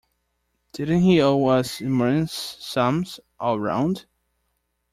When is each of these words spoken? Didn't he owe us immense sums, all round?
Didn't 0.71 1.01
he 1.01 1.21
owe 1.21 1.45
us 1.45 1.79
immense 1.79 2.33
sums, 2.33 3.19
all 3.39 3.59
round? 3.59 4.07